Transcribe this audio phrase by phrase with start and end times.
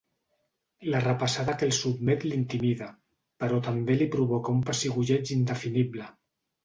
[0.93, 2.87] La repassada a què el sotmet l'intimida,
[3.45, 6.09] però també li provoca un pessigolleig indefinible.